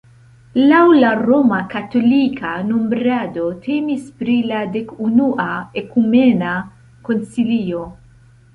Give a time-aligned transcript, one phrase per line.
[0.69, 5.47] Laŭ la romkatolika nombrado temis pri la dekunua
[5.85, 6.57] ekumena
[7.09, 7.87] koncilio.